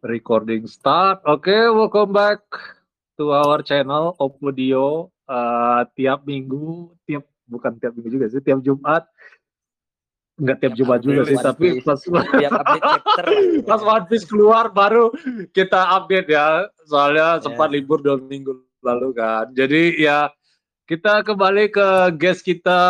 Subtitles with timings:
[0.00, 1.20] Recording start.
[1.28, 2.40] Oke, okay, welcome back
[3.20, 5.12] to our channel Opodio.
[5.28, 9.04] Uh, tiap minggu, tiap bukan tiap minggu juga sih, tiap Jumat.
[10.40, 13.24] Enggak tiap Jumat juga sih, tapi pas tiap update chapter.
[13.68, 15.12] pas One Piece keluar baru
[15.52, 16.64] kita update ya.
[16.88, 17.44] Soalnya yeah.
[17.44, 19.52] sempat libur dua minggu lalu kan.
[19.52, 20.32] Jadi ya
[20.90, 21.88] kita kembali ke
[22.18, 22.82] guest kita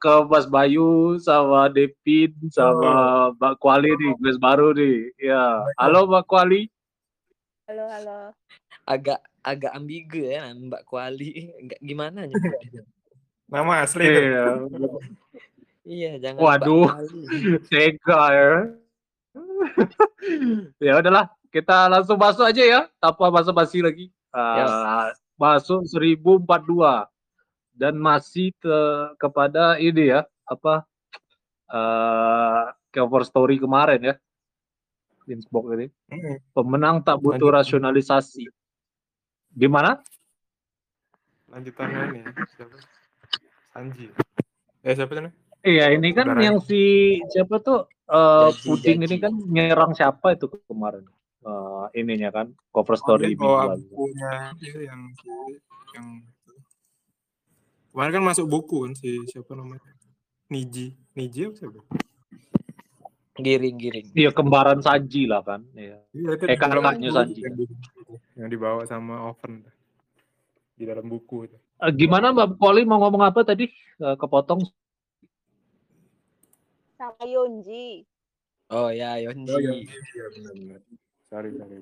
[0.00, 2.80] ke Mas Bayu sama Devin sama
[3.28, 3.36] oh.
[3.36, 5.12] Mbak Kuali nih guest baru nih.
[5.20, 6.72] Ya halo Mbak Kuali.
[7.68, 8.32] Halo halo.
[8.88, 11.52] Agak agak ambigu ya Mbak Kuali.
[11.60, 12.40] Enggak gimana nih?
[13.52, 14.44] Nama asli iya,
[15.84, 16.88] iya jangan waduh.
[17.68, 18.48] Tega ya.
[20.80, 24.08] Ya udahlah kita langsung masuk aja ya tanpa basa-basi lagi.
[24.32, 25.20] Uh, yes.
[25.36, 27.11] masuk 1042
[27.82, 28.78] dan masih ke,
[29.18, 30.86] kepada ini ya apa
[31.66, 34.14] uh, cover story kemarin ya
[35.26, 36.54] Innsbruck ini hmm.
[36.54, 37.58] pemenang tak butuh Lanjut.
[37.58, 38.46] rasionalisasi
[39.58, 39.98] gimana
[41.50, 42.76] lanjutannya ini ya siapa
[43.74, 44.06] Sanji
[44.86, 45.32] eh siapa sih
[45.66, 46.42] iya ini kan Barang.
[46.46, 49.06] yang si siapa tuh uh, jaji, puding jaji.
[49.10, 51.02] ini kan nyerang siapa itu kemarin
[51.42, 54.06] uh, ininya kan cover story oh, oh
[54.54, 55.10] itu yang
[55.98, 56.06] yang
[57.92, 59.84] Kemarin kan masuk buku kan si siapa namanya?
[60.48, 60.96] Niji.
[61.12, 61.80] Niji apa siapa?
[63.36, 64.06] Giring, giring.
[64.16, 65.60] Iya, kembaran Sanji lah kan.
[65.76, 66.00] Iya.
[66.16, 67.44] iya itu eh, kakaknya Sanji.
[67.44, 67.64] Yang, di,
[68.40, 69.60] yang dibawa sama Oven
[70.76, 71.56] di dalam buku itu.
[71.80, 73.68] Uh, gimana Mbak Poli mau ngomong apa tadi?
[74.00, 74.64] Uh, kepotong.
[76.96, 78.08] Sama Yonji.
[78.72, 79.52] Oh ya, Yonji.
[79.52, 79.92] Oh, Yonji.
[80.16, 80.80] Ya, benar-benar.
[81.28, 81.76] Sorry, sorry.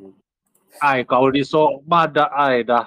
[0.79, 2.87] Ay, kau di sok mada ay dah.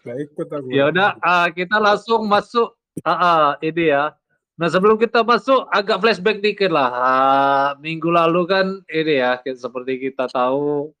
[0.00, 0.68] Gak ikut aku.
[0.72, 2.72] Ya udah, uh, kita langsung masuk
[3.04, 4.16] uh, uh, ini ya.
[4.56, 6.90] Nah sebelum kita masuk agak flashback dikit lah.
[6.92, 10.92] Uh, minggu lalu kan ini ya, seperti kita tahu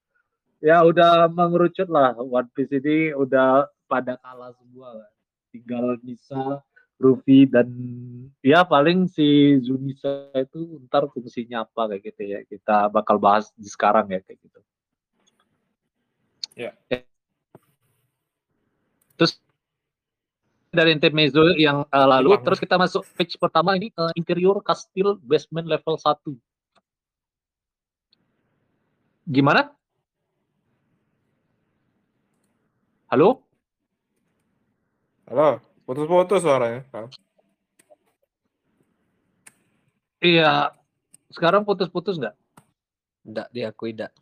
[0.60, 5.12] ya udah mengerucut lah One Piece ini udah pada kalah semua kan.
[5.50, 6.62] Tinggal Nisa,
[7.00, 7.68] Ruffy dan
[8.44, 12.40] ya paling si Zunisa itu ntar fungsinya apa kayak gitu ya.
[12.44, 14.60] Kita bakal bahas di sekarang ya kayak gitu.
[16.56, 16.72] Ya.
[16.92, 17.09] Yeah
[20.70, 22.46] dari intermezzo yang uh, lalu Uang.
[22.46, 26.14] terus kita masuk page pertama ini uh, interior kastil basement level 1
[29.30, 29.74] gimana?
[33.10, 33.42] Halo?
[35.26, 36.86] Halo putus-putus suaranya
[40.22, 40.70] iya
[41.34, 42.36] sekarang putus-putus nggak?
[43.26, 44.12] Nggak diakui nggak.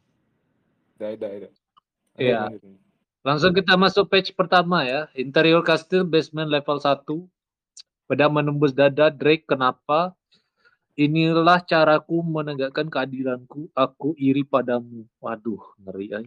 [0.96, 1.52] Tidak tidak tidak
[2.16, 2.48] iya
[3.28, 5.04] Langsung kita masuk page pertama ya.
[5.12, 7.04] Interior castle basement level 1.
[8.08, 10.16] Pedang menembus dada Drake kenapa?
[10.96, 13.68] Inilah caraku menegakkan keadilanku.
[13.76, 15.04] Aku iri padamu.
[15.20, 16.20] Waduh, ngeri ya.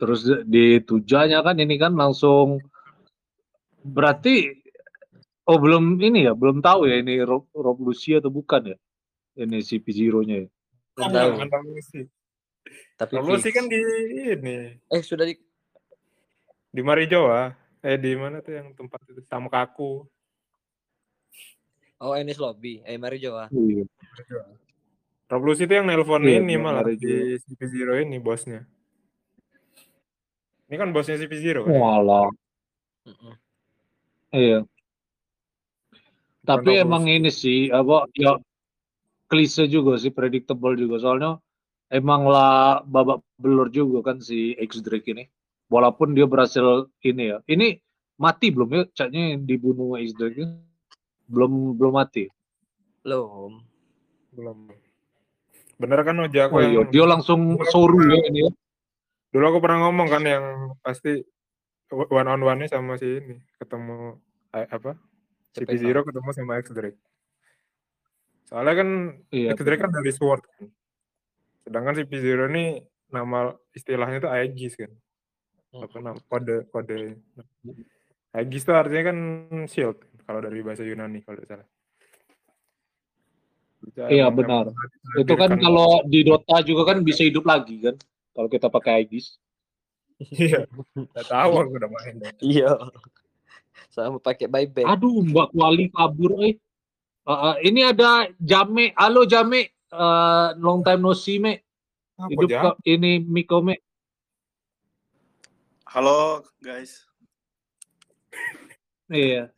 [0.00, 2.64] Terus di tujanya kan ini kan langsung
[3.84, 4.56] berarti
[5.44, 8.76] oh belum ini ya, belum tahu ya ini Rob, Rob Lucia atau bukan ya?
[9.36, 10.48] Ini si P0-nya ya.
[10.96, 11.30] Belum tahu.
[12.98, 13.78] Tapi Kamu sih kan di
[14.34, 14.74] ini.
[14.90, 15.38] Eh sudah di
[16.70, 17.54] di Marijoa.
[17.82, 20.02] Eh di mana tuh yang tempat itu sama kaku.
[21.98, 23.50] Oh ini Lobby, eh Marijoa.
[23.50, 23.86] Iya.
[25.28, 28.64] Revolusi itu yang nelpon iya, ini malah di CP0 ini bosnya.
[30.70, 31.74] Ini kan bosnya CP0 kan?
[31.74, 32.28] Walah.
[33.04, 33.34] Uh -uh.
[34.32, 34.58] Iya.
[36.48, 38.40] Tapi emang ini sih apa ya
[39.28, 41.36] klise juga sih predictable juga soalnya
[41.88, 45.24] emang lah babak belur juga kan si X Drake ini.
[45.68, 47.38] Walaupun dia berhasil ini ya.
[47.44, 47.76] Ini
[48.16, 48.82] mati belum ya?
[48.96, 50.68] Caknya yang dibunuh X Drake ini?
[51.28, 52.24] belum belum mati.
[53.04, 53.60] Belum.
[54.32, 54.58] Belum.
[55.78, 56.80] Bener kan Oja aku oh, iya.
[56.90, 58.50] dia langsung soru ya ini ya.
[59.30, 60.44] Dulu aku pernah ngomong kan yang
[60.80, 61.22] pasti
[61.92, 64.18] one on one nya sama si ini ketemu
[64.56, 64.96] eh, apa?
[65.54, 66.98] CP0 ketemu sama X Drake.
[68.48, 68.88] Soalnya kan
[69.30, 70.72] iya, X Drake kan dari Sword kan.
[71.68, 72.80] Sedangkan si P0 ini
[73.12, 74.88] nama istilahnya itu Aegis kan.
[75.68, 75.84] Hmm.
[75.84, 77.20] Apa nama kode kode
[78.32, 79.18] Aegis itu artinya kan
[79.68, 81.68] shield kalau dari bahasa Yunani kalau tidak salah.
[84.08, 84.72] iya benar.
[85.20, 88.00] Itu kan kalau di Dota juga kan bisa hidup lagi kan
[88.32, 89.36] kalau kita pakai Aegis.
[90.18, 90.64] Iya.
[90.96, 92.16] Tidak tahu aku udah main.
[92.40, 92.80] Iya.
[93.92, 94.88] Sama pakai buyback.
[94.88, 96.56] Aduh, Mbak Kuali kabur eh.
[97.28, 98.96] Uh, uh, ini ada Jame.
[98.96, 101.60] Halo Jame uh, long time no see, Me.
[102.18, 103.78] Apa Hidup kok ini Miko, Me.
[105.88, 107.06] Halo, guys.
[109.08, 109.48] iya.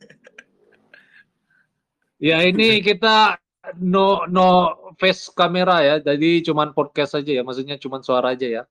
[2.21, 3.41] Ya ini kita
[3.81, 5.95] no no face kamera ya.
[5.97, 7.43] Jadi cuman podcast aja ya.
[7.43, 8.63] Maksudnya cuman suara aja ya.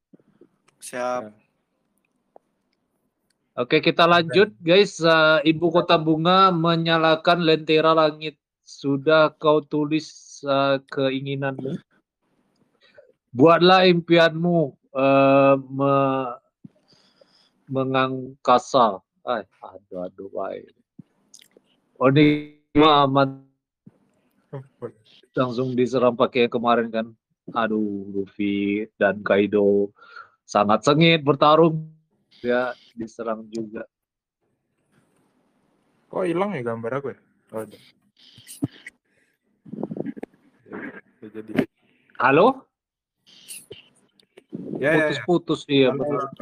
[0.78, 1.34] Siap.
[3.58, 5.02] Oke, kita lanjut guys.
[5.02, 8.38] Eh, Ibu Kota Bunga menyalakan lentera langit.
[8.62, 10.06] Sudah kau tulis
[10.44, 11.78] eh, keinginanmu.
[13.30, 14.58] Buatlah impianmu
[14.96, 16.38] eh, me-
[17.70, 18.98] mengangkasa.
[19.22, 20.66] Ay, aduh aduh baik.
[22.00, 23.44] Oh ini Muhammad
[25.36, 27.06] langsung diserang pakai kemarin kan.
[27.50, 29.90] Aduh, Luffy dan Kaido
[30.46, 31.90] sangat sengit bertarung.
[32.42, 33.86] Dia diserang juga.
[36.10, 37.18] Kok hilang ya gambar aku ya?
[37.54, 37.66] Oh.
[40.70, 41.52] Ya, jadi
[42.22, 42.70] Halo?
[44.78, 45.22] ya ya, ya.
[45.26, 45.90] Putus-putus iya.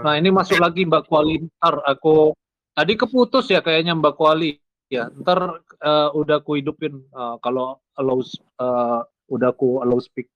[0.00, 1.48] Nah, ini masuk lagi Mbak Kuali.
[1.58, 2.36] Ntar aku
[2.76, 4.60] tadi keputus ya kayaknya Mbak Kuali.
[4.88, 10.28] Ya, ntar eh, udah aku hidupin eh, kalau allow eh, udah aku allow speak.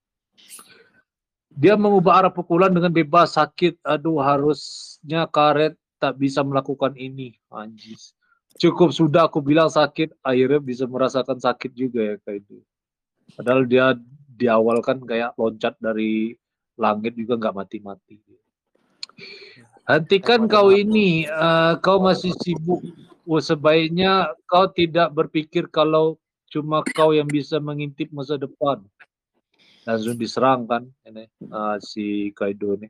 [1.52, 3.84] Dia mengubah arah pukulan dengan bebas sakit.
[3.84, 7.36] Aduh, harusnya karet tak bisa melakukan ini.
[7.52, 8.16] Anjis.
[8.56, 12.60] Cukup sudah aku bilang sakit, akhirnya bisa merasakan sakit juga ya kayak itu.
[13.38, 13.96] Padahal dia
[14.32, 16.34] di awal kan kayak loncat dari
[16.76, 18.18] langit juga nggak mati-mati.
[19.86, 22.82] Hentikan kau ini, eh, kau masih sibuk.
[23.22, 26.18] Oh, sebaiknya kau tidak berpikir kalau
[26.50, 28.82] cuma kau yang bisa mengintip masa depan.
[29.82, 32.88] Langsung diserang kan ini eh, si Kaido ini.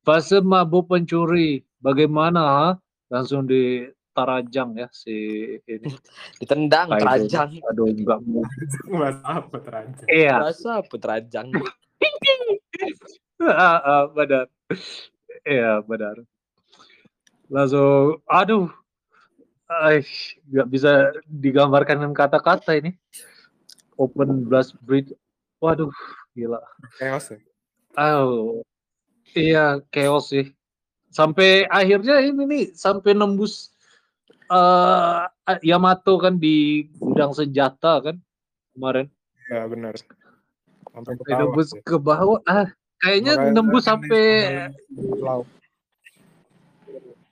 [0.00, 2.40] Fase mabuk pencuri, bagaimana?
[2.40, 2.68] Ha?
[3.12, 3.44] Langsung
[4.10, 5.14] ditarajang ya si
[5.70, 5.88] ini.
[6.42, 7.06] Ditendang, Kaido.
[7.06, 7.50] terajang.
[7.70, 8.42] Aduh enggak mau.
[8.98, 10.06] Bahasa apa terancam?
[10.10, 10.34] Iya.
[10.42, 11.46] Bahasa apa terajang?
[13.40, 14.52] Ah, ah, benar.
[15.48, 16.20] Iya, benar.
[17.48, 18.68] Langsung, aduh,
[19.70, 20.02] Ay,
[20.50, 22.92] nggak bisa digambarkan dengan kata-kata ini.
[23.96, 25.14] Open blast bridge.
[25.62, 25.88] Waduh,
[26.34, 26.58] gila.
[27.00, 27.38] Chaos ya?
[27.96, 28.60] Oh,
[29.32, 30.52] iya, chaos sih.
[31.08, 33.69] Sampai akhirnya ini nih, sampai nembus
[34.50, 38.16] eh Yamato kan di gudang senjata kan
[38.74, 39.06] kemarin.
[39.50, 39.94] Ya benar.
[40.90, 41.80] Sampai ke Sampai bawah nembus ya.
[41.86, 42.40] ke bawah.
[42.46, 42.68] Ah,
[42.98, 44.24] kayaknya Makanya nembus kan sampai.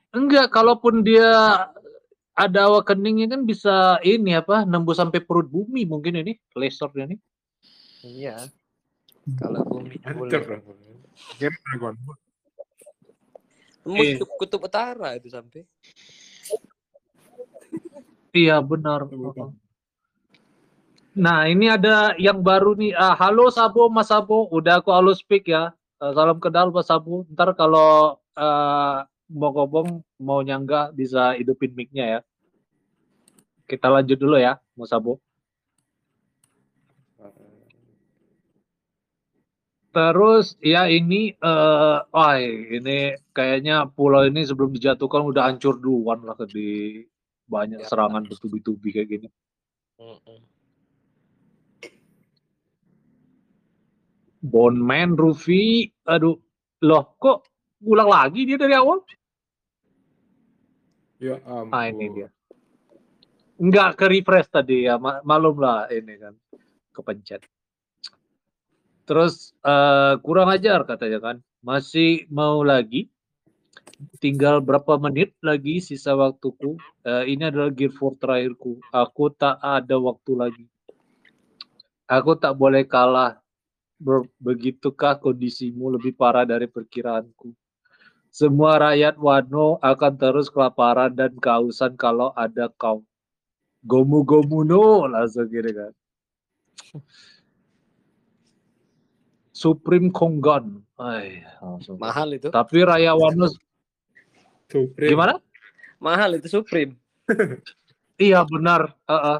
[0.09, 1.29] Enggak, kalaupun dia
[2.39, 7.19] ada awakeningnya kan bisa ini apa, nembus sampai perut bumi mungkin ini lasernya nih.
[8.07, 8.37] Iya.
[9.37, 10.31] Kalau bumi boleh.
[10.33, 10.63] dong.
[11.37, 12.17] Kira Dragon Ball.
[13.83, 15.67] Tembus kutub, kutub utara itu sampai.
[18.39, 19.01] Iya benar.
[21.19, 22.95] Nah ini ada yang baru nih.
[22.95, 24.47] Ah, halo Sabo, Mas Sabo.
[24.55, 25.75] Udah aku halo speak ya.
[25.99, 27.27] Eh, salam kenal Mas Sabo.
[27.35, 29.89] Ntar kalau eh, mau ngomong
[30.23, 32.21] mau nyangga bisa hidupin mic-nya ya.
[33.67, 35.19] Kita lanjut dulu ya, Mas Sabo.
[39.91, 41.35] Terus ya ini
[42.15, 47.03] wah ini kayaknya pulau ini sebelum dijatuhkan udah hancur duluan lah di
[47.49, 47.89] banyak Ya.
[47.89, 49.29] serangan bertubi-tubi kayak gini.
[49.99, 50.39] Mm-mm.
[54.39, 56.39] Bondman, Ruffy, aduh,
[56.87, 57.51] loh kok
[57.83, 59.03] ulang lagi dia dari awal?
[61.19, 61.75] Ya ampun.
[61.75, 62.29] Ah ini dia.
[63.59, 66.39] Enggak ke refresh tadi ya, ma- malum lah ini kan
[66.95, 67.43] kepencet.
[69.03, 73.11] Terus eh, kurang ajar katanya kan, masih mau lagi?
[74.23, 76.79] Tinggal berapa menit lagi sisa waktuku.
[77.03, 78.79] Eh, ini adalah Gear 4 terakhirku.
[78.95, 80.65] Aku tak ada waktu lagi.
[82.07, 83.43] Aku tak boleh kalah.
[83.99, 87.51] Ber- Begitukah kondisimu lebih parah dari perkiraanku?
[88.31, 93.03] Semua rakyat Wano akan terus kelaparan dan kehausan kalau ada kau.
[93.83, 95.93] Gomu gomu no langsung gini kan.
[99.51, 100.87] Supreme Konggan.
[101.03, 101.99] Ay, langsung.
[101.99, 102.47] Mahal itu.
[102.55, 103.51] Tapi Raya Wano
[104.69, 105.11] Supreme.
[105.11, 105.35] gimana?
[105.99, 106.95] Mahal itu Supreme.
[108.19, 108.99] Iya benar.
[109.07, 109.39] Heeh.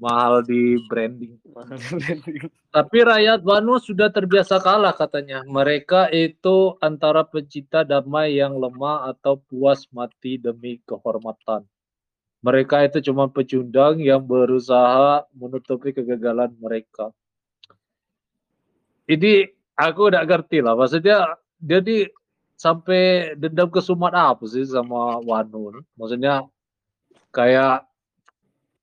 [0.00, 1.36] Mahal di branding.
[1.52, 1.76] Mahal.
[2.74, 5.44] Tapi rakyat Wano sudah terbiasa kalah katanya.
[5.44, 11.68] Mereka itu antara pecinta damai yang lemah atau puas mati demi kehormatan.
[12.40, 17.12] Mereka itu cuma pecundang yang berusaha menutupi kegagalan mereka.
[19.04, 20.72] Ini aku udah ngerti lah.
[20.72, 22.08] Maksudnya jadi
[22.54, 25.84] sampai dendam kesumat apa sih sama Wano?
[25.98, 26.46] Maksudnya
[27.34, 27.86] kayak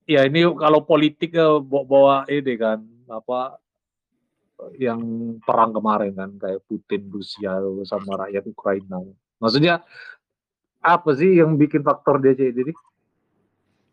[0.05, 3.59] ya ini kalau politik eh, bawa, bawa ini kan apa
[4.77, 5.01] yang
[5.41, 9.01] perang kemarin kan kayak Putin Rusia sama rakyat Ukraina.
[9.41, 9.81] Maksudnya
[10.81, 12.73] apa sih yang bikin faktor dia jadi ini?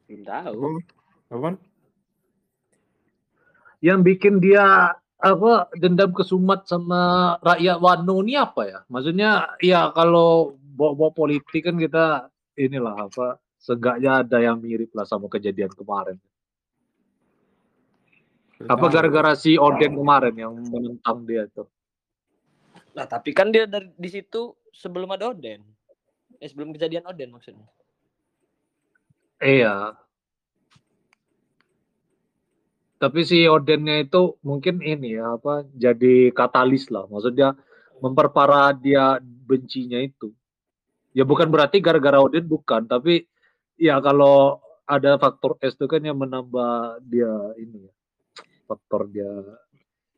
[0.08, 0.60] Belum tahu.
[1.28, 1.56] Apaan?
[3.78, 8.78] yang bikin dia apa dendam kesumat sama rakyat Wano ini apa ya?
[8.86, 15.26] Maksudnya ya kalau bawa-bawa politik kan kita inilah apa seenggaknya ada yang mirip lah sama
[15.26, 16.18] kejadian kemarin.
[18.66, 21.70] Apa gara-gara si Oden kemarin yang menentang dia tuh?
[22.94, 25.62] Nah, tapi kan dia dari di situ sebelum ada Oden.
[26.42, 27.66] Eh, sebelum kejadian Oden maksudnya.
[29.38, 29.94] Iya.
[32.98, 37.06] Tapi si Odennya itu mungkin ini ya apa jadi katalis lah.
[37.06, 37.54] Maksudnya
[38.02, 40.34] memperparah dia bencinya itu.
[41.14, 43.26] Ya bukan berarti gara-gara Oden bukan, tapi
[43.78, 47.92] ya kalau ada faktor S itu kan yang menambah dia ini ya.
[48.66, 49.30] Faktor dia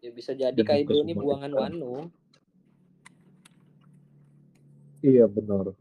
[0.00, 1.52] Ya bisa jadi Kaido ini buangan.
[1.52, 2.08] Wano.
[5.04, 5.76] iya benar.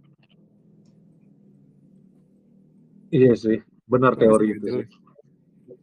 [3.09, 4.87] Iya sih, benar teori itu sih.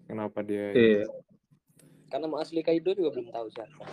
[0.07, 0.71] Kenapa dia?
[0.71, 1.05] Iya,
[2.07, 3.85] Karena mau asli Kaido juga belum tahu siapa.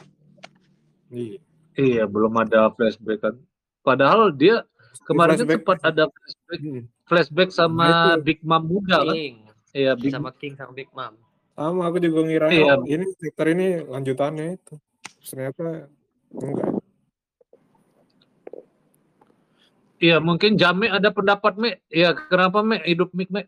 [1.09, 1.41] Iya.
[1.73, 3.35] iya belum ada flashback kan.
[3.81, 4.61] Padahal dia
[5.03, 5.57] kemarin kan Flashback.
[5.59, 6.83] sempat ada flashback, Hmm.
[7.03, 8.21] flashback sama Nah, itu.
[8.23, 9.11] Big Mom muda kan.
[9.11, 9.35] King.
[9.73, 11.17] Iya, Big Sama King sama Big Mom.
[11.51, 12.77] Sama aku juga ngira Iya.
[12.77, 14.73] oh, ini chapter ini lanjutannya itu.
[15.23, 15.89] Ternyata
[16.31, 16.69] enggak.
[19.97, 21.81] Iya, mungkin Jame ada pendapat Me.
[21.87, 23.47] Iya, kenapa Me hidup Mik Me?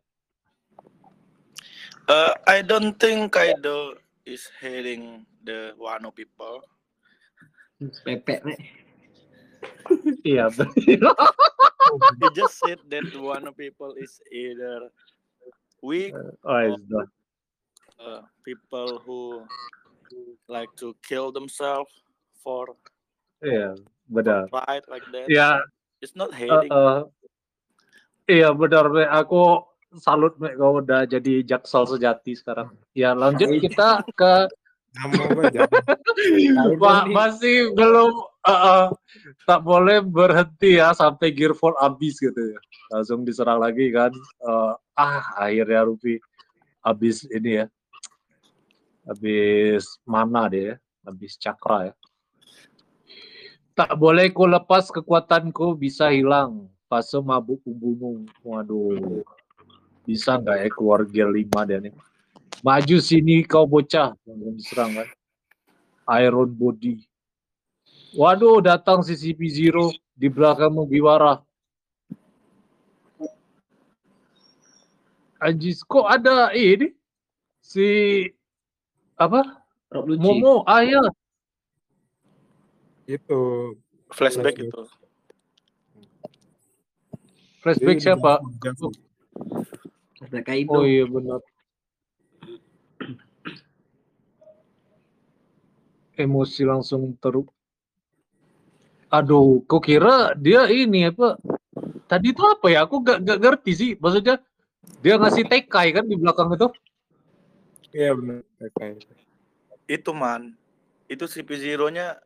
[2.08, 6.62] Uh, I don't think Kaido is hating the Wano people.
[8.06, 8.60] Pepe, Nek.
[10.26, 10.50] Iya,
[12.22, 14.90] He just said that the Wano people is either
[15.82, 16.14] weak,
[16.46, 17.08] oh, is that.
[18.02, 19.46] uh, people who
[20.50, 21.90] like to kill themselves
[22.42, 22.74] for
[23.46, 23.78] Iya,
[24.10, 24.50] benar.
[24.50, 25.30] pride like that.
[25.30, 25.62] Yeah,
[26.02, 26.70] It's not eh, hating.
[26.70, 27.02] eh,
[28.30, 29.06] iya benar Me.
[29.06, 29.62] Aku
[30.00, 32.72] salut kau udah jadi jaksel sejati sekarang.
[32.96, 34.48] Ya, lanjut kita ke?
[36.80, 38.16] Pak masih belum
[38.48, 38.88] eh, eh,
[39.44, 42.60] tak boleh berhenti ya sampai gear 4 habis gitu ya.
[42.96, 44.16] Langsung diserang lagi kan.
[44.16, 46.16] Eh, ah, akhirnya Rupi
[46.80, 47.68] habis ini ya.
[49.06, 50.76] Habis mana dia ya?
[51.06, 51.94] Habis cakra ya.
[53.76, 56.72] Tak boleh ku lepas kekuatanku bisa hilang.
[56.88, 58.24] Fase mabuk umbumu.
[58.48, 59.28] Waduh.
[60.06, 61.94] Bisa nggak ya keluar gear 5 dia nih?
[62.62, 64.14] Maju sini kau bocah.
[64.26, 65.08] Langsung diserang kan.
[66.22, 67.02] Iron Body.
[68.16, 71.44] Waduh, datang CCP Zero di belakangmu Biwara.
[75.42, 76.96] Anjis, kok ada ini?
[77.60, 77.86] Si
[79.20, 79.62] apa?
[79.92, 80.22] Rob Lucci.
[80.22, 81.04] Momo, ah ya.
[83.06, 83.74] Itu
[84.10, 84.70] Flashback flashback.
[84.70, 84.82] itu.
[87.62, 88.40] Flashback siapa?
[90.26, 90.82] Flashback Kaido.
[90.82, 91.42] Oh iya benar.
[96.18, 97.52] Emosi langsung teruk.
[99.12, 101.38] Aduh, kok kira dia ini apa?
[102.10, 102.88] Tadi itu apa ya?
[102.88, 103.92] Aku gak, gak ngerti sih.
[104.00, 104.42] Maksudnya
[105.04, 106.68] dia ngasih tekai kan di belakang itu.
[107.94, 108.42] Iya benar.
[108.76, 109.06] Kayak
[109.86, 110.58] Itu man.
[111.06, 112.18] Itu CP0-nya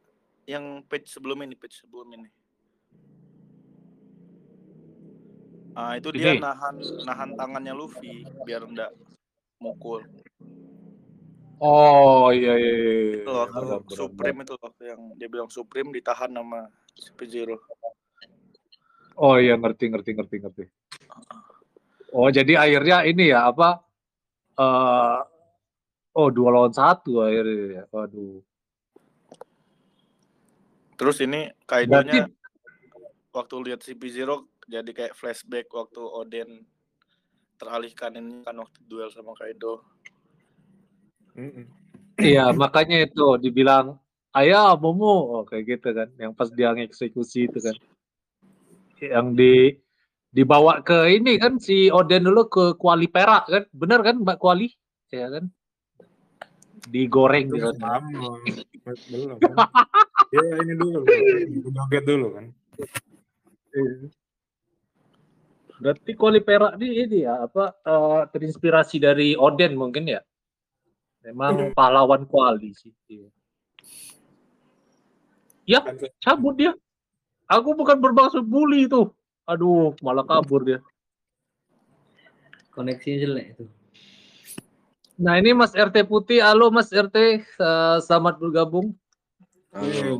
[0.47, 2.29] yang page sebelum ini, page sebelum ini.
[5.77, 8.91] Ah, itu dia nahan nahan tangannya Luffy biar enggak
[9.61, 10.05] mukul.
[11.59, 12.73] Oh iya iya.
[12.79, 13.19] iya.
[13.19, 17.59] Itu loh, Benar, benar, Supreme itu loh yang dia bilang Supreme ditahan sama CP0.
[19.19, 20.63] Oh iya ngerti ngerti ngerti ngerti.
[22.15, 23.83] Oh jadi akhirnya ini ya apa?
[24.59, 25.19] eh
[26.15, 27.83] oh dua lawan satu akhirnya.
[27.83, 27.83] ya.
[27.91, 28.39] Waduh.
[30.99, 32.27] Terus ini Kaido-nya
[33.31, 36.61] waktu lihat CP0 jadi kayak flashback waktu Oden
[37.57, 39.81] teralihkan ini kan waktu duel sama Kaido.
[42.21, 43.97] Iya makanya itu dibilang
[44.37, 46.09] ayah Momo oh, kayak gitu kan.
[46.21, 47.75] Yang pas dia ngeksekusi itu kan.
[49.01, 49.53] Yang di
[50.29, 53.63] dibawa ke ini kan si Oden dulu ke Kuali Perak kan.
[53.73, 54.69] Bener kan Mbak Kuali?
[55.09, 55.49] Ya kan?
[56.93, 57.69] Digoreng Itu gitu.
[59.09, 59.37] Belum.
[59.41, 59.57] Kan?
[60.29, 60.99] Ya ini dulu.
[61.75, 62.45] Joget dulu kan.
[65.79, 70.19] Berarti Kuali Perak ini, ini ya apa eh, terinspirasi dari Oden mungkin ya?
[71.23, 72.91] Memang pahlawan Kuali sih.
[73.07, 73.27] Iya.
[75.63, 76.75] Ya, Kan cabut dia.
[77.47, 79.09] Aku bukan bermaksud bully itu.
[79.49, 80.79] Aduh, malah kabur dia.
[82.69, 83.65] Koneksinya jelek itu.
[85.19, 88.95] Nah ini Mas RT Putih, halo Mas RT, eh, selamat bergabung.
[89.75, 90.15] Iya,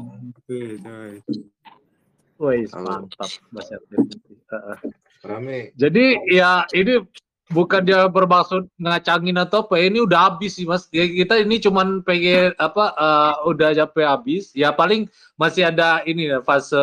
[2.74, 3.08] Halo.
[3.08, 4.38] mantap Mas RT Putih.
[4.50, 4.78] Heeh.
[5.24, 5.76] Rame.
[5.76, 7.04] Jadi ya ini
[7.50, 9.76] bukan dia bermaksud ngacangin atau apa.
[9.82, 10.88] Ini udah habis sih mas.
[10.94, 12.96] Ya, kita ini cuman pengen apa?
[12.96, 14.54] eh, udah sampai habis.
[14.56, 16.80] Ya paling masih ada ini ya, fase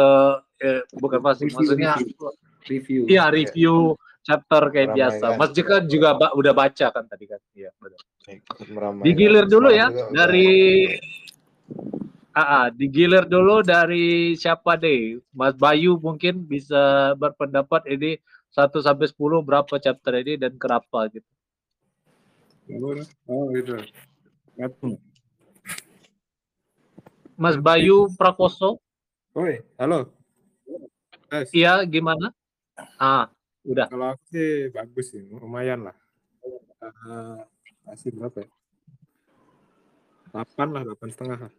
[0.60, 2.28] eh, bukan fase Review, maksudnya review.
[2.66, 3.02] Review.
[3.06, 3.74] Iya review
[4.26, 5.24] chapter kayak biasa.
[5.30, 5.38] Meramaikan.
[5.38, 7.40] Mas Jika juga ba- udah baca kan tadi kan?
[7.54, 8.00] Iya benar.
[9.06, 10.50] Digilir dulu Semalam ya juga dari
[12.36, 15.24] Ah, ah, digilir dulu dari siapa deh?
[15.32, 18.20] Mas Bayu mungkin bisa berpendapat ini
[18.52, 21.24] 1 sampai 10 berapa chapter ini dan kenapa gitu.
[23.24, 23.80] Oh gitu.
[27.40, 28.84] Mas Bayu Prakoso,
[29.32, 30.12] Oi, halo.
[31.32, 32.36] Guys, iya gimana?
[33.00, 33.32] Ah,
[33.64, 33.88] udah.
[33.88, 35.96] kalau aku sih bagus sih, lumayan lah.
[36.84, 37.40] Eh,
[37.88, 38.48] kasih berapa ya?
[40.36, 41.52] 8 lah, 8 setengah lah.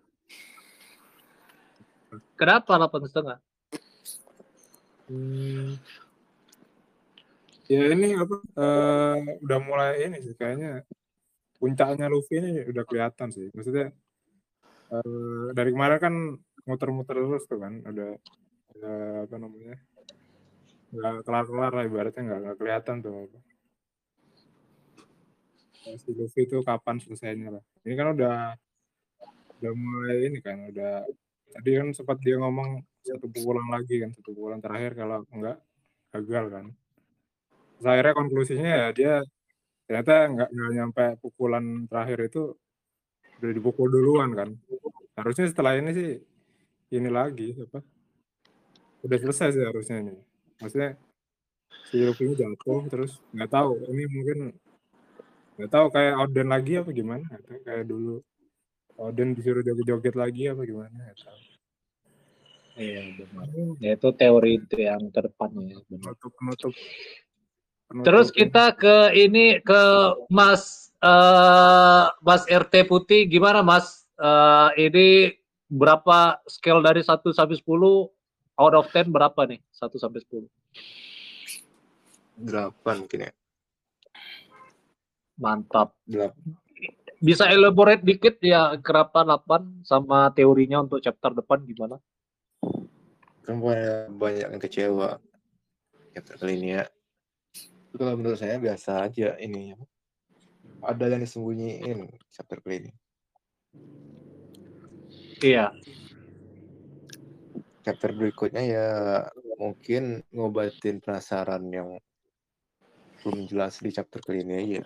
[2.38, 3.38] Kenapa 8 setengah?
[5.10, 5.74] Hmm.
[7.68, 8.36] Ya ini apa?
[8.40, 10.86] eh, udah mulai ini sih kayaknya
[11.60, 13.50] puncaknya Luffy ini udah kelihatan sih.
[13.52, 13.92] Maksudnya
[14.94, 16.14] eh, dari kemarin kan
[16.68, 18.16] muter-muter terus tuh kan, udah,
[18.78, 19.76] udah apa namanya?
[20.88, 23.28] nggak kelar-kelar lah ibaratnya nggak nggak kelihatan tuh
[26.00, 27.64] Si Luffy itu kapan selesainya lah.
[27.88, 28.36] Ini kan udah
[29.58, 31.08] udah mulai ini kan, udah
[31.54, 35.58] tadi kan sempat dia ngomong satu pukulan lagi kan, satu pukulan terakhir kalau enggak
[36.14, 36.66] gagal kan.
[37.78, 39.14] Terus akhirnya konklusinya ya dia
[39.88, 42.42] ternyata nggak nggak nyampe pukulan terakhir itu
[43.40, 44.50] udah dipukul duluan kan.
[45.18, 46.10] Harusnya setelah ini sih
[46.98, 47.80] ini lagi apa?
[49.06, 50.14] Udah selesai sih harusnya ini.
[50.60, 50.98] Maksudnya
[51.88, 54.38] si Luffy jatuh terus nggak tahu ini mungkin
[55.58, 57.26] nggak tahu kayak Oden lagi apa gimana
[57.66, 58.22] kayak dulu
[58.98, 61.14] Oden disuruh joget-joget lagi apa gimana.
[62.78, 63.46] Iya benar.
[63.78, 65.78] Ya itu teori itu yang terdepannya.
[65.86, 66.18] Benar.
[66.18, 66.74] Penutup penutup.
[67.90, 69.82] penutup Terus kita ke ini ke
[70.34, 74.10] Mas eh Mas RT Putih gimana Mas?
[74.18, 75.38] Eh ini
[75.70, 78.10] berapa scale dari 1 sampai 10
[78.58, 79.62] out of 10 berapa nih?
[79.78, 80.50] 1 sampai 10.
[82.38, 83.32] Delapan mungkin ya.
[85.38, 85.94] Mantap.
[86.10, 86.66] Delapan.
[87.18, 91.98] Bisa elaborate dikit ya kenapa 8 sama teorinya untuk chapter depan gimana?
[93.42, 93.58] Kan
[94.18, 95.18] banyak, yang kecewa.
[96.14, 96.86] Chapter kali ini ya.
[97.98, 99.74] Kalau menurut saya biasa aja ini.
[100.86, 102.92] Ada yang disembunyiin chapter kali ini.
[105.42, 105.74] Iya.
[107.82, 108.90] Chapter berikutnya ya
[109.58, 111.98] mungkin ngobatin penasaran yang
[113.26, 114.86] belum jelas di chapter kali ini aja.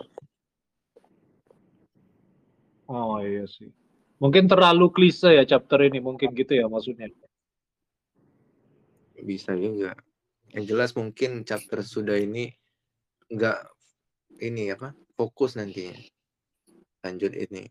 [2.90, 3.70] Oh iya sih.
[4.22, 7.10] Mungkin terlalu klise ya chapter ini mungkin gitu ya maksudnya.
[9.18, 9.98] Bisa juga.
[10.54, 12.50] Yang jelas mungkin chapter sudah ini
[13.30, 13.58] nggak
[14.42, 15.98] ini apa fokus nantinya.
[17.02, 17.66] Lanjut ini.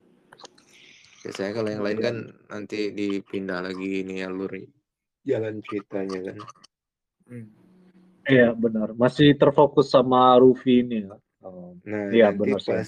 [1.21, 2.15] Biasanya kalau yang lain kan
[2.49, 4.51] nanti dipindah lagi ini alur
[5.21, 6.37] jalan ceritanya kan.
[7.29, 7.47] Hmm.
[8.25, 8.97] Iya benar.
[8.97, 11.15] Masih terfokus sama Ruffy ini ya.
[11.41, 12.85] Oh, Nah, Iya, benar, pas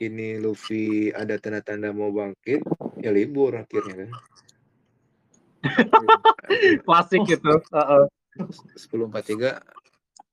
[0.00, 2.62] ini Luffy ada tanda-tanda mau bangkit,
[3.02, 4.10] ya libur akhirnya kan.
[6.86, 7.58] Klasik gitu.
[7.74, 8.04] Heeh.
[8.38, 9.58] 10.43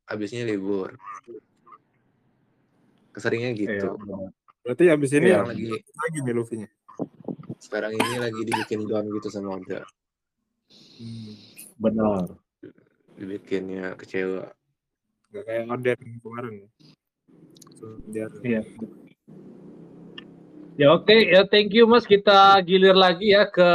[0.06, 0.94] habisnya libur.
[3.12, 3.88] Keseringnya Iya, gitu.
[3.98, 4.30] benar.
[4.62, 6.70] Berarti abis ini Sekarang yang lagi lagi nih Luffy-nya.
[7.56, 9.82] sekarang ini lagi dibikin down gitu sama Oda.
[11.78, 12.30] benar.
[13.16, 14.50] Dibikinnya kecewa.
[15.34, 16.56] Gak kayak Oden kemarin.
[17.76, 18.62] So, biar Iya.
[20.76, 22.04] Ya oke, ya thank you Mas.
[22.04, 23.70] Kita gilir lagi ya ke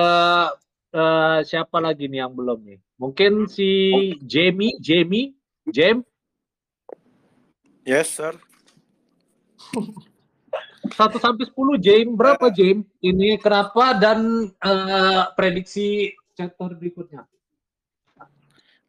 [0.92, 2.76] eh, siapa lagi nih yang belum nih?
[3.00, 5.32] Mungkin si Jamie, Jamie,
[5.72, 6.04] Jam
[7.88, 8.36] 'Yes, sir.
[10.92, 12.84] 1 sampai 10 Jam berapa Jam?
[13.00, 17.24] Ini kenapa dan eh, prediksi chapter berikutnya?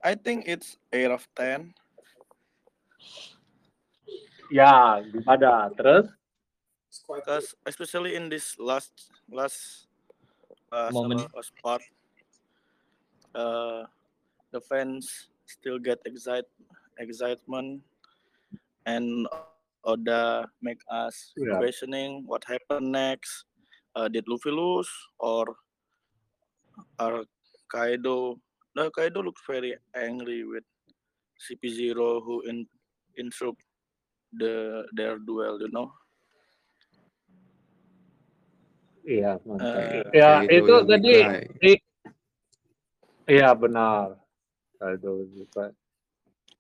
[0.04, 1.72] I think it's 8 of 10.
[4.52, 5.72] Ya, gimana?
[5.80, 6.12] Terus?
[7.16, 9.88] Because especially in this last last
[10.72, 11.22] uh, Moment.
[11.22, 11.82] sama- last part
[13.36, 13.84] uh,
[14.52, 16.46] the fans still get excite
[17.00, 17.82] excitement
[18.86, 19.28] and
[19.84, 21.58] Oda make us Yeah.
[21.58, 23.46] questioning what happened next
[23.96, 25.56] uh, did Luffy lose or
[27.00, 27.24] are
[27.72, 28.38] Kaido
[28.76, 30.64] no Kaido looks very angry with
[31.44, 32.68] CP0 who in
[33.18, 33.64] interrupt
[34.38, 35.92] the their duel you know
[39.02, 39.82] Iya, mantap.
[39.82, 41.14] Eh, ya, Kayak itu gitu, tadi
[43.30, 44.18] Iya, benar.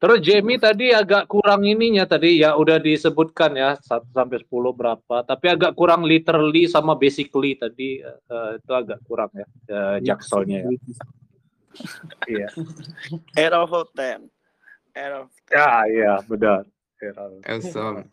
[0.01, 5.21] Terus Jamie tadi agak kurang ininya tadi ya udah disebutkan ya 1 sampai 10 berapa,
[5.21, 10.71] tapi agak kurang literally sama basically tadi eh, itu agak kurang ya eh, jaksolnya ya.
[12.25, 12.47] Iya.
[13.37, 14.27] Eight out of ten.
[14.97, 15.53] Eight out of ten.
[15.53, 16.65] Ya, iya, benar.
[17.45, 18.05] Awesome.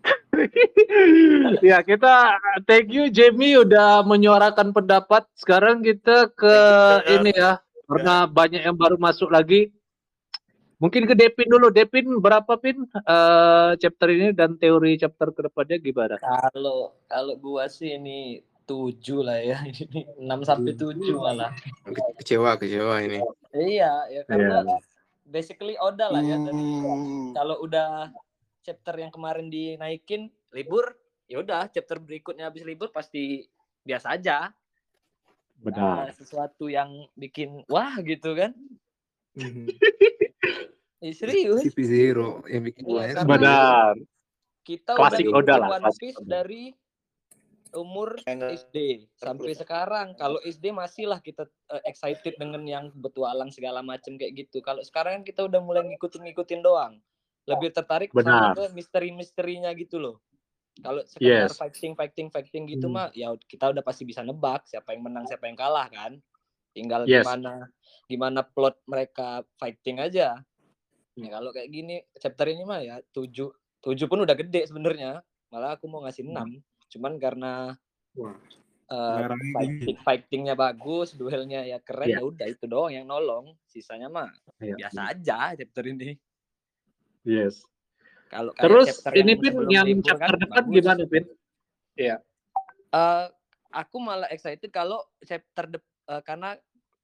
[1.70, 5.26] ya, kita thank you Jamie udah menyuarakan pendapat.
[5.36, 6.54] Sekarang kita ke
[7.04, 7.60] you, ini ya.
[7.90, 9.74] Karena banyak yang baru masuk lagi.
[10.80, 11.68] Mungkin ke Depin dulu.
[11.68, 16.16] Depin berapa pin eh, chapter ini dan teori chapter ke depannya gimana?
[16.16, 21.50] Kalau kalau gua sih ini tujuh lah ya ini enam sampai tujuh malah
[21.82, 23.18] Ke- Kecewa, kecewa ini.
[23.50, 24.78] iya ya karena Iya.
[25.26, 27.34] basically Oda lah ya dari Hmm.
[27.34, 28.14] kalau udah
[28.60, 30.84] chapter yang kemarin dinaikin libur
[31.24, 33.46] ya udah chapter berikutnya habis libur pasti
[33.80, 34.50] biasa aja
[35.56, 36.08] Benar.
[36.08, 38.52] Nah, sesuatu yang bikin wah gitu kan
[39.30, 39.66] Mhm.
[41.00, 43.14] Eh, serius CP0 yang bikin Iya, banyak.
[43.16, 43.94] karena- Benar.
[44.60, 46.28] kita Klasik udah Oda ngikutin lah, One klasik Piece Oda.
[46.30, 46.62] dari
[47.72, 48.50] umur Enggak.
[48.58, 48.76] SD
[49.14, 50.12] sampai sekarang.
[50.14, 54.60] Kalau SD masih lah kita eh, excited dengan yang bertualang segala macam kayak gitu.
[54.60, 57.00] Kalau sekarang kan kita udah mulai ngikutin-ngikutin doang.
[57.50, 58.54] Lebih tertarik Benar.
[58.54, 60.16] sama ke misteri-misterinya gitu loh.
[60.80, 61.58] Kalau sekedar Yes.
[61.58, 62.94] fighting, fighting, fighting gitu Hmm.
[62.96, 66.16] mah ya kita udah pasti bisa nebak siapa yang menang, siapa yang kalah kan.
[66.70, 67.26] Tinggal Yes.
[67.26, 67.66] gimana
[68.06, 70.40] gimana plot mereka fighting aja.
[71.18, 71.26] Hmm.
[71.26, 73.50] Ya kalau kayak gini chapter ini mah ya tujuh
[73.82, 75.20] tujuh pun udah gede sebenarnya.
[75.50, 76.32] Malah aku mau ngasih Hmm.
[76.32, 76.48] enam.
[76.88, 77.74] Cuman karena
[78.14, 78.34] Wah,
[78.88, 79.50] eh, tinggi.
[79.52, 82.18] fighting fightingnya bagus, duelnya ya keren Iya.
[82.18, 83.52] ya udah itu doang yang nolong.
[83.66, 84.86] Sisanya mah Iya.
[84.86, 86.14] biasa aja chapter ini.
[87.22, 87.62] Yes.
[88.30, 90.74] Kalau Terus ini pin yang chapter kan depan bagus.
[90.78, 91.24] gimana pin?
[91.98, 92.16] Eh,
[93.70, 96.54] aku malah excited kalau chapter dep- eh, karena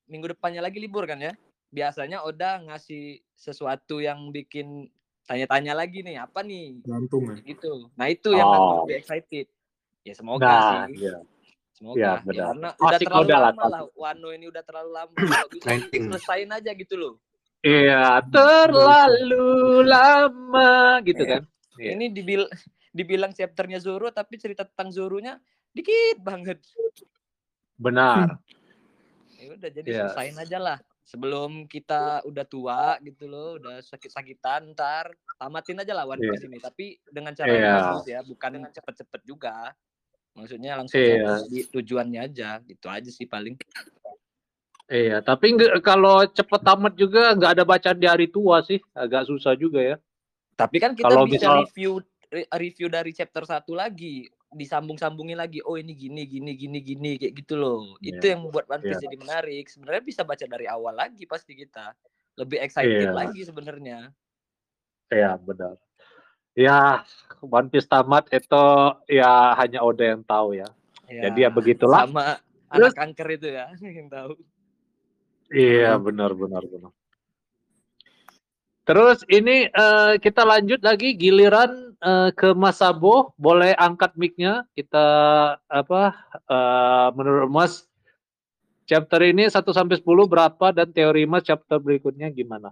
[0.06, 1.34] minggu depannya lagi libur kan ya.
[1.68, 4.86] Biasanya Oda ngasih sesuatu yang bikin
[5.26, 7.42] tanya-tanya lagi nih apa nih gantung ya.
[7.42, 7.90] gitu.
[7.98, 8.76] Nah itu yang aku Oh.
[8.86, 9.46] lebih excited.
[10.06, 11.02] Ya semoga Nah, sih.
[11.02, 11.16] iya.
[11.74, 11.98] Semoga.
[11.98, 12.46] Iya, Ya, benar.
[12.46, 13.80] karena udah Klasik terlalu lama lah.
[13.92, 15.12] Wano ini udah terlalu lama.
[15.12, 16.02] Kalau bisa Ranking.
[16.08, 17.12] selesain aja gitu loh.
[17.64, 21.30] Iya, terlalu lama gitu Iya.
[21.38, 21.42] kan.
[21.80, 21.90] Iya.
[21.96, 22.42] Ini dibil
[22.92, 25.36] dibilang chapternya Zoro tapi cerita tentang Zoro-nya
[25.72, 26.64] dikit banget.
[27.76, 28.40] Benar.
[29.36, 29.98] Ya udah jadi Iya.
[30.08, 30.78] selesain aja lah.
[31.06, 36.34] Sebelum kita udah tua gitu loh, udah sakit-sakitan ntar tamatin aja lah One Iya.
[36.48, 36.58] Ini.
[36.58, 37.76] Tapi dengan cara yang Iya.
[37.78, 39.70] bagus ya, bukan dengan cepet-cepet juga.
[40.36, 41.00] Maksudnya langsung
[41.48, 42.58] di tujuannya aja.
[42.64, 43.54] Gitu aja sih paling.
[44.86, 49.26] Iya, tapi nggak- kalau cepet tamat juga nggak ada bacaan di hari tua sih, agak
[49.26, 49.96] susah juga ya.
[50.54, 51.92] Tapi kan kita Kalau bisa misal- review
[52.26, 55.58] re- review dari chapter 1 lagi, disambung-sambungin lagi.
[55.62, 57.98] Oh, ini gini gini gini gini kayak gitu loh.
[57.98, 58.14] Iya.
[58.14, 59.04] Itu yang membuat One Piece Iya.
[59.10, 59.64] jadi menarik.
[59.66, 61.92] Sebenarnya bisa baca dari awal lagi pasti kita.
[62.38, 63.12] Lebih excited Iya.
[63.12, 63.98] lagi sebenarnya.
[65.10, 65.74] Iya, benar.
[66.54, 67.02] Ya,
[67.42, 68.64] One Piece tamat itu
[69.10, 70.68] ya hanya Oda yang tahu ya.
[71.04, 72.06] Jadi ya begitulah.
[72.06, 72.38] Sama
[72.70, 73.66] Terus- anak kanker itu ya
[73.98, 74.34] yang tahu.
[75.50, 76.92] Iya, benar benar benar.
[78.86, 84.62] Terus ini eh, kita lanjut lagi giliran eh, ke Mas Sabo, boleh angkat mic-nya.
[84.78, 85.06] Kita
[85.66, 86.02] apa
[86.46, 87.82] eh, menurut Mas
[88.86, 92.70] chapter ini 1 sampai 10 berapa dan teori Mas chapter berikutnya gimana?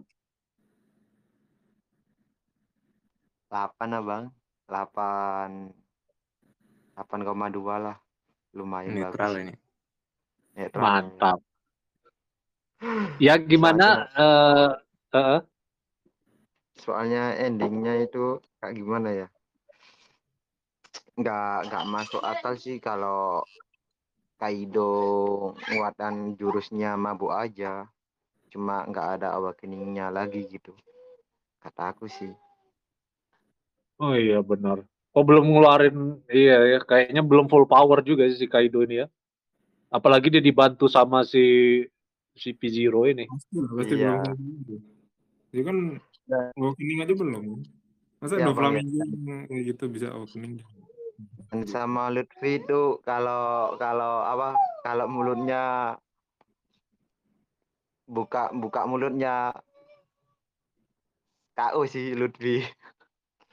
[3.51, 4.31] 8 abang
[4.67, 5.71] 8
[6.95, 7.99] 8,2 lah
[8.55, 9.55] lumayan Netral bagus ini.
[10.55, 10.83] Netral.
[10.83, 11.39] Mantap.
[13.23, 14.71] Ya gimana eh
[15.15, 15.41] eh,
[16.83, 19.27] soalnya endingnya itu kayak gimana ya
[21.15, 23.47] nggak nggak masuk akal sih kalau
[24.35, 24.91] Kaido
[25.71, 27.87] nguatan jurusnya mabuk aja
[28.51, 30.75] cuma nggak ada awakeningnya lagi gitu
[31.63, 32.35] kata aku sih
[34.03, 34.83] Oh iya benar.
[35.15, 39.09] Oh belum ngeluarin iya ya kayaknya belum full power juga sih si Kaido ini ya.
[39.87, 41.39] Apalagi dia dibantu sama si
[42.35, 43.25] si P0 ini.
[43.31, 44.11] Pasti pasti Iya.
[44.19, 44.83] belum.
[45.55, 45.77] Dia kan
[46.59, 47.45] opening aja belum.
[48.19, 50.59] Masa ada Bang, flamingo yang kayak gitu bisa opening?
[51.55, 55.95] Dan sama Lutfi itu kalau kalau apa kalau mulutnya
[58.11, 59.55] buka buka mulutnya
[61.55, 62.67] KO sih Lutfi.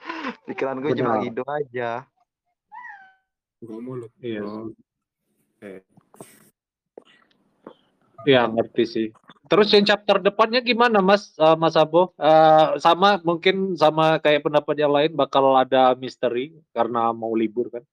[0.50, 1.26] Pikiranku cuma Benar.
[1.30, 1.90] gitu aja.
[3.62, 4.10] Buka mulut.
[4.18, 4.42] Iya.
[4.42, 4.74] Oh,
[8.28, 9.08] Iya ngerti sih.
[9.52, 12.16] Terus yang chapter depannya gimana Mas eh, Mas Abo?
[12.16, 17.84] Eh, sama mungkin sama kayak pendapat yang lain bakal ada misteri karena mau libur kan?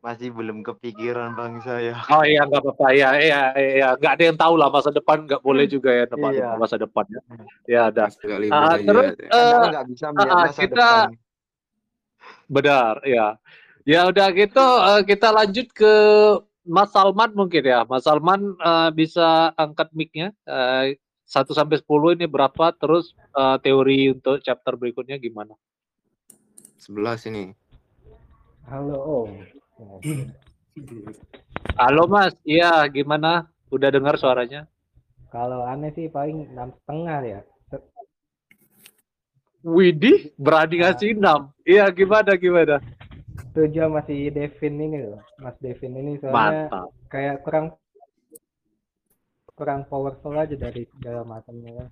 [0.00, 1.92] masih belum kepikiran bang saya.
[2.08, 5.44] Oh iya nggak apa-apa ya iya iya nggak ada yang tahu lah masa depan nggak
[5.44, 6.48] boleh juga ya nebak Iya.
[6.56, 7.20] masa depan ya.
[7.68, 8.04] Ya ada.
[8.08, 8.80] Aja.
[8.80, 11.08] terus ah, masa kita depan.
[12.48, 13.36] benar ya.
[13.90, 15.94] Ya udah gitu eh, kita lanjut ke
[16.62, 17.82] Mas Salman mungkin ya.
[17.90, 20.30] Mas Salman eh, bisa angkat mic-nya.
[20.46, 20.94] Eh,
[21.26, 22.70] 1 sampai 10 ini berapa?
[22.78, 25.58] Terus eh, teori untuk chapter berikutnya gimana?
[26.78, 27.50] 11 ini.
[28.70, 29.30] Halo Om.
[31.74, 33.50] Halo Mas, iya gimana?
[33.74, 34.70] Udah dengar suaranya?
[35.34, 37.40] Kalau aneh sih paling enam setengah ya.
[39.66, 41.50] Widih, berani ngasih 6.
[41.66, 42.78] Iya, gimana gimana?
[43.50, 45.22] Setuju sama si Devin ini loh.
[45.42, 46.86] Mas Devin ini soalnya Mantap.
[47.10, 47.66] kayak kurang
[49.58, 51.88] kurang powerful aja dari segala macamnya kan.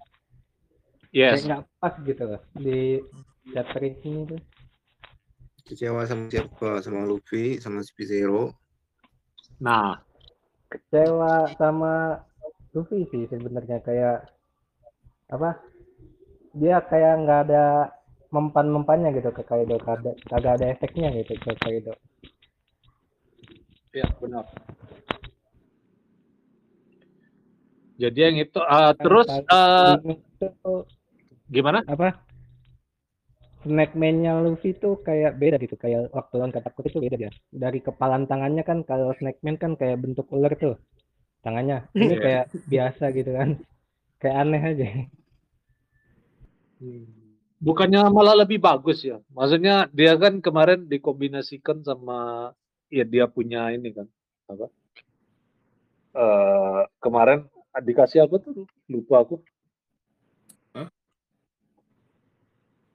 [1.10, 1.42] Yes.
[1.42, 2.80] Kayak nggak pas gitu loh di
[3.50, 4.40] chapter ini tuh.
[5.68, 6.80] Kecewa sama siapa?
[6.80, 8.54] Sama Luffy, sama CP0.
[9.60, 9.98] Nah,
[10.70, 12.22] Kecewa sama
[12.72, 14.30] Luffy sih sebenarnya kayak
[15.28, 15.58] apa?
[16.54, 17.92] Dia kayak nggak ada
[18.28, 21.92] mempan-mempannya gitu ke Kaido, kagak kagak ada efeknya gitu ke Kaido.
[23.96, 24.44] ya benar.
[27.98, 30.74] Jadi yang itu eh, terus itu
[31.50, 31.82] gimana?
[31.88, 32.14] apa
[33.66, 38.30] snackman-nya Luffy tuh kayak beda gitu kayak waktu lawan katakuri itu beda dia dari kepalan
[38.30, 40.78] tangannya kan kalau snackman kan kayak bentuk ular tuh
[41.42, 42.22] tangannya ini Iya.
[42.22, 43.58] kayak biasa gitu kan
[44.22, 44.86] kayak aneh aja
[47.58, 49.18] Bukannya malah lebih bagus ya?
[49.34, 52.50] Maksudnya dia kan kemarin dikombinasikan sama
[52.86, 54.06] ya dia punya ini kan
[54.46, 54.66] apa?
[56.14, 57.50] Eh kemarin
[57.82, 58.66] dikasih apa tuh?
[58.86, 59.42] Lupa aku.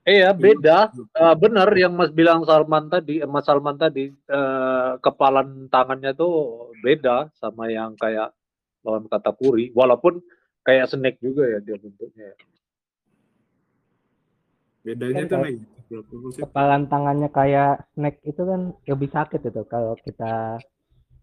[0.04, 4.90] Eh ya beda, Eh, benar yang Mas bilang Salman tadi, eh, Mas Salman tadi eh,
[5.00, 8.36] kepalan tangannya tuh beda sama yang kayak
[8.84, 10.20] lawan katakuri, walaupun
[10.60, 12.36] kayak snake juga ya dia bentuknya.
[12.36, 12.53] ya.
[14.84, 16.40] Bedanya Kan lagi berapa persen?
[16.44, 20.60] kepalan tangannya kayak snack itu kan lebih sakit itu kalau kita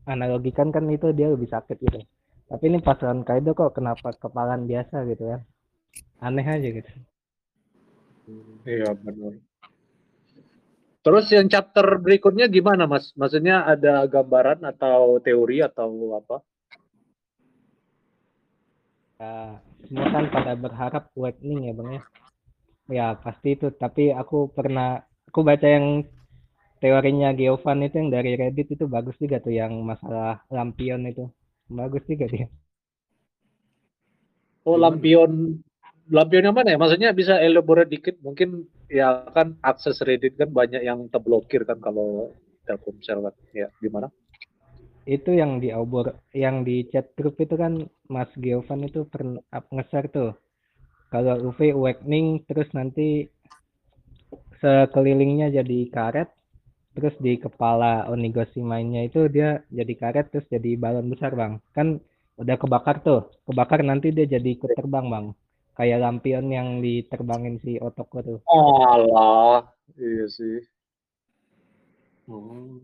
[0.10, 2.02] analogikan kan itu dia lebih sakit gitu
[2.50, 5.42] tapi ini pas lawan Kaido kok kenapa kepalan biasa gitu kan
[6.26, 6.92] aneh aja gitu
[8.64, 9.34] Iya benar.
[11.02, 13.10] Terus yang chapter berikutnya gimana Mas?
[13.18, 16.38] Maksudnya ada gambaran atau teori atau apa?
[19.18, 22.02] Ya, semua kan pada berharap awakening ya bang ya.
[22.92, 23.72] Ya pasti itu.
[23.72, 25.00] Tapi aku pernah,
[25.32, 26.04] aku baca yang
[26.84, 31.32] teorinya Geovan itu yang dari Reddit itu bagus juga tuh yang masalah lampion itu.
[31.72, 32.52] Bagus juga dia.
[34.68, 35.58] Oh lampion,
[36.12, 36.78] lampion yang mana ya?
[36.78, 38.20] Maksudnya bisa elaborate dikit?
[38.20, 42.36] Mungkin ya kan akses Reddit kan banyak yang terblokir kan kalau
[42.68, 43.34] Telkomsel kan.
[43.56, 44.12] Ya gimana?
[45.08, 49.42] Itu yang di obor, yang di chat grup itu kan Mas Geovan itu pernah
[49.74, 50.38] nge-share tuh.
[51.12, 53.28] Kalau Luffy awakening terus nanti
[54.64, 56.32] sekelilingnya jadi karet,
[56.96, 61.60] terus di kepala Onigashima-nya itu dia jadi karet terus jadi balon besar bang.
[61.76, 62.00] Kan
[62.40, 65.26] udah kebakar tuh, kebakar nanti dia jadi ikut terbang bang.
[65.76, 68.40] Kayak lampion yang diterbangin si Otoko tuh.
[68.48, 69.68] Alah,
[70.00, 70.64] iya sih.
[72.24, 72.80] Hmm.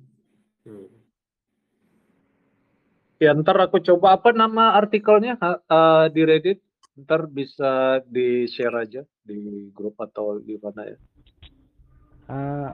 [0.68, 0.92] Hmm.
[3.24, 6.66] Ya ntar aku coba apa nama artikelnya eh, di Reddit.
[6.97, 10.97] Ntar bisa di share aja di grup atau di mana ya.
[12.25, 12.73] Ah,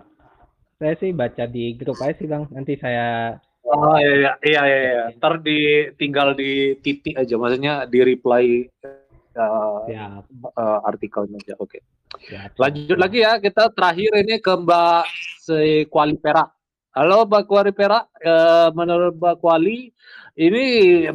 [0.79, 2.47] saya sih baca di grup aja sih bang.
[2.55, 4.79] Nanti saya Oh iya iya iya iya.
[4.79, 5.03] iya.
[5.19, 8.67] Ntar di tinggal di titik aja, maksudnya di reply
[9.88, 10.23] siap.
[10.29, 11.55] eh, artikelnya aja.
[11.59, 11.79] Oke.
[12.27, 15.03] siap, Lanjut lagi ya, kita terakhir ini ke Mbak
[15.43, 16.51] si Kuali Perak.
[16.93, 19.89] Halo Mbak Kuali Perak, Eh, menurut Mbak Kuali
[20.38, 20.65] ini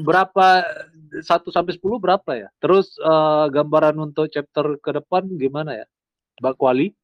[0.00, 0.64] berapa
[1.08, 2.48] 1 sampai 10 berapa ya?
[2.60, 5.86] Terus eh, gambaran untuk chapter ke depan gimana ya?
[6.38, 6.94] Mbak Kuali?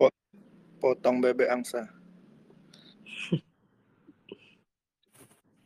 [0.79, 1.89] Potong bebek angsa.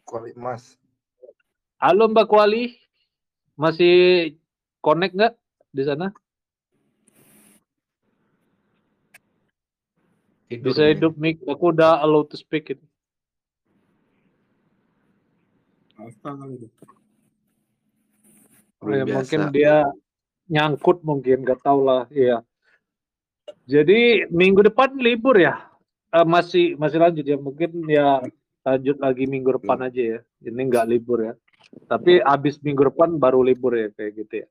[0.09, 0.79] Kuali emas.
[1.79, 2.74] Halo Mbak Kuali,
[3.55, 3.94] masih
[4.83, 5.35] connect nggak
[5.70, 6.11] di sana?
[10.48, 12.81] Tidur Bisa hidup mic, aku udah allow to speak itu.
[16.01, 16.98] Apa kali itu?
[18.79, 19.14] Ya, biasa.
[19.19, 19.75] mungkin dia
[20.49, 22.41] nyangkut mungkin nggak tahu lah iya
[23.69, 25.69] jadi minggu depan libur ya
[26.09, 28.25] Eh, masih masih lanjut ya mungkin ya
[28.64, 31.33] lanjut lagi minggu depan aja ya ini nggak libur ya
[31.85, 34.49] tapi abis minggu depan baru libur ya kayak gitu ya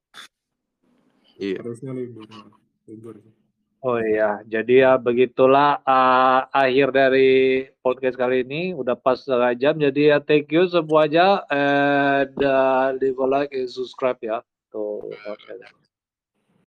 [1.38, 1.62] Iya.
[1.62, 2.26] Harusnya libur.
[2.90, 3.22] Libur.
[3.88, 7.28] Oh iya, jadi ya begitulah uh, akhir dari
[7.80, 8.76] podcast kali ini.
[8.76, 11.48] Udah pas setengah jam, jadi ya thank you semuanya.
[11.48, 14.44] And uh, leave a like and subscribe ya.
[14.76, 15.77] Tuh, podcast.